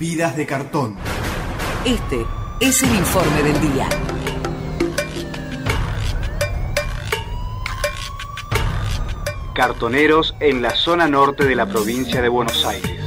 [0.00, 0.96] Vidas de cartón.
[1.84, 2.24] Este
[2.58, 3.86] es el informe del día.
[9.54, 12.98] Cartoneros en la zona norte de la provincia de Buenos Aires.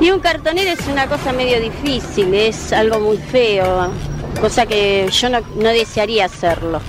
[0.00, 3.90] Y un cartonero es una cosa medio difícil, es algo muy feo,
[4.40, 6.80] cosa que yo no, no desearía hacerlo.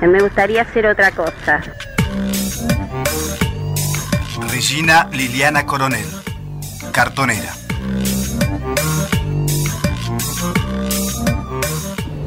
[0.00, 1.62] Me gustaría hacer otra cosa.
[4.50, 6.06] Regina Liliana Coronel,
[6.92, 7.54] cartonera.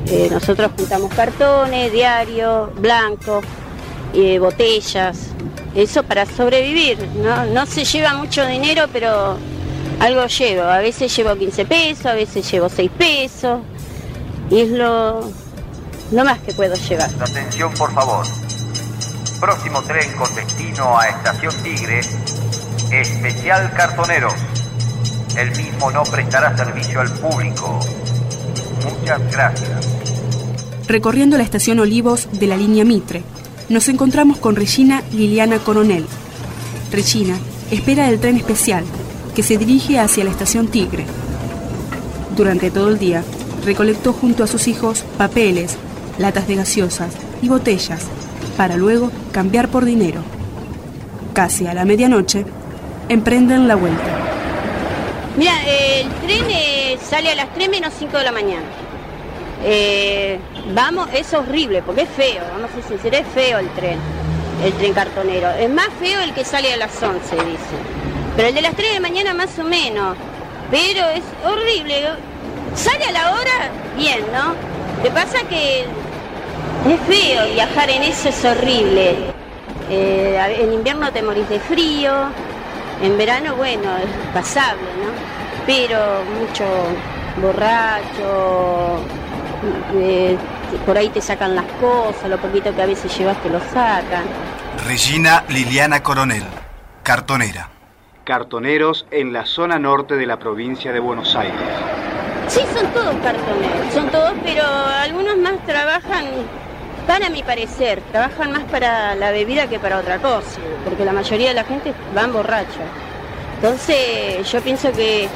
[0.07, 3.45] Eh, nosotros juntamos cartones, diarios, blancos,
[4.13, 5.29] eh, botellas,
[5.73, 6.99] eso para sobrevivir.
[7.15, 7.45] ¿no?
[7.45, 9.37] no se lleva mucho dinero, pero
[9.99, 10.63] algo llevo.
[10.63, 13.59] A veces llevo 15 pesos, a veces llevo 6 pesos.
[14.51, 15.21] Y es lo,
[16.11, 17.09] lo más que puedo llevar.
[17.21, 18.25] Atención, por favor.
[19.39, 22.01] Próximo tren con destino a Estación Tigre,
[22.91, 24.29] especial cartonero.
[25.37, 27.79] El mismo no prestará servicio al público.
[28.83, 29.87] Muchas gracias.
[30.87, 33.23] Recorriendo la estación Olivos de la línea Mitre,
[33.69, 36.05] nos encontramos con Regina Liliana Coronel.
[36.91, 37.37] Regina
[37.71, 38.83] espera el tren especial
[39.33, 41.05] que se dirige hacia la estación Tigre.
[42.35, 43.23] Durante todo el día,
[43.65, 45.77] recolectó junto a sus hijos papeles,
[46.17, 48.07] latas de gaseosas y botellas
[48.57, 50.21] para luego cambiar por dinero.
[51.33, 52.45] Casi a la medianoche,
[53.09, 54.19] emprenden la vuelta.
[55.37, 58.65] Mira, el tren eh, sale a las 3 menos 5 de la mañana.
[59.63, 60.39] Eh,
[60.73, 63.97] vamos, es horrible porque es feo, vamos a ser sinceros, es feo el tren,
[64.63, 65.49] el tren cartonero.
[65.51, 67.77] Es más feo el que sale a las 11, dice.
[68.35, 70.17] Pero el de las 3 de la mañana más o menos.
[70.69, 72.30] Pero es horrible.
[72.75, 74.53] Sale a la hora, bien, ¿no?
[74.97, 79.15] Lo que pasa que es feo viajar en eso, es horrible.
[79.89, 82.13] Eh, en invierno te morís de frío,
[83.01, 85.11] en verano, bueno, es pasable, ¿no?
[85.65, 86.65] Pero mucho
[87.41, 88.99] borracho,
[89.95, 90.37] eh,
[90.85, 94.23] por ahí te sacan las cosas, lo poquito que a veces llevas te lo sacan.
[94.85, 96.43] Regina Liliana Coronel,
[97.03, 97.69] cartonera.
[98.23, 101.59] Cartoneros en la zona norte de la provincia de Buenos Aires.
[102.51, 106.25] Sí, son todos cartoneros, son todos, pero algunos más trabajan,
[107.07, 111.47] para mi parecer, trabajan más para la bebida que para otra cosa, porque la mayoría
[111.47, 112.81] de la gente van borracha.
[113.55, 115.29] Entonces yo pienso que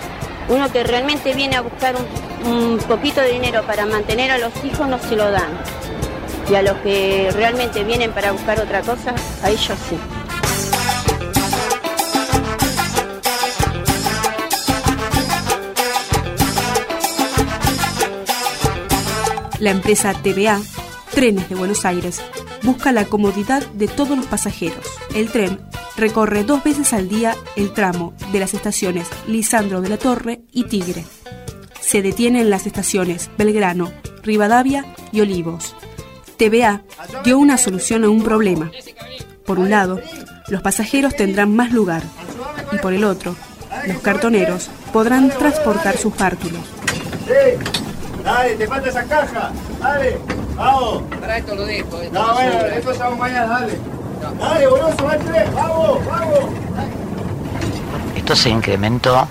[0.50, 4.52] uno que realmente viene a buscar un, un poquito de dinero para mantener a los
[4.66, 5.58] hijos no se lo dan.
[6.52, 9.98] Y a los que realmente vienen para buscar otra cosa, a ellos sí.
[19.60, 20.60] La empresa TVA,
[21.12, 22.22] Trenes de Buenos Aires,
[22.64, 24.86] busca la comodidad de todos los pasajeros.
[25.14, 25.60] El tren
[25.96, 30.66] recorre dos veces al día el tramo de las estaciones Lisandro de la Torre y
[30.66, 31.06] Tigre.
[31.80, 33.92] Se detiene en las estaciones Belgrano,
[34.24, 35.74] Rivadavia y Olivos.
[36.38, 36.84] TVA
[37.24, 38.72] dio una solución a un problema.
[39.46, 40.02] Por un lado,
[40.50, 42.04] los pasajeros tendrán más lugar
[42.74, 43.36] y por el otro,
[43.88, 46.62] los cartoneros podrán transportar sus bártulos.
[48.26, 49.52] Dale, te falta esa caja.
[49.80, 50.18] Dale,
[50.56, 51.04] vamos.
[51.22, 52.02] Para esto lo dejo.
[52.02, 53.74] Esto No, bueno, esto ya mañana, dale.
[54.40, 55.54] Dale, boludo, va el tren.
[55.54, 56.40] Vamos, vamos.
[58.16, 59.28] Esto se incrementó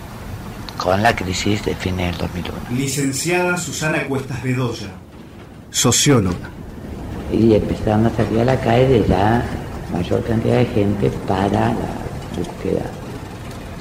[0.79, 2.59] con la crisis de fines del 2001.
[2.71, 4.91] Licenciada Susana Cuestas Bedoya,
[5.71, 6.51] socióloga.
[7.33, 9.45] Y empezaron a salir a la calle ya
[9.93, 11.75] mayor cantidad de gente para la
[12.37, 12.85] búsqueda.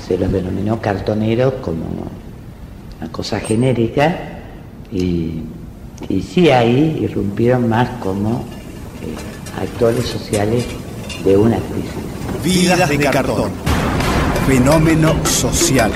[0.08, 1.86] Se los denominó cartoneros como
[3.00, 4.34] una cosa genérica
[4.94, 5.42] y,
[6.08, 8.46] y sí ahí irrumpieron más como
[9.02, 10.66] eh, actores sociales
[11.26, 11.92] de una crisis.
[12.44, 13.52] Vidas de cartón.
[14.48, 15.92] Fenómeno social.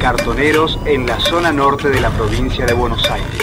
[0.00, 3.42] Cartoneros en la zona norte de la provincia de Buenos Aires.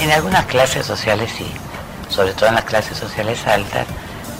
[0.00, 1.46] En algunas clases sociales sí,
[2.08, 3.86] sobre todo en las clases sociales altas,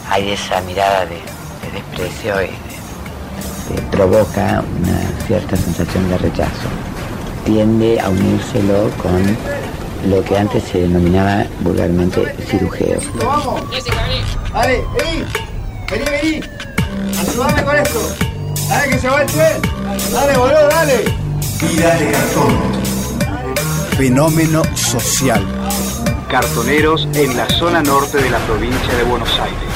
[0.08, 6.68] hay esa mirada de, de desprecio y de- de- provoca una cierta sensación de rechazo.
[7.44, 9.36] Tiende a unírselo con
[10.08, 12.98] lo que antes se denominaba vulgarmente cirujeo.
[13.16, 13.62] Vamos.
[14.52, 15.24] Dale, vení.
[15.90, 16.40] Vení, vení.
[17.18, 18.00] Ayúdame con esto.
[18.68, 19.62] Dale, que se va el tren.
[20.12, 21.04] Dale, boludo, dale.
[21.60, 22.58] De cartón.
[23.96, 25.44] Fenómeno social.
[26.28, 29.69] Cartoneros en la zona norte de la provincia de Buenos Aires.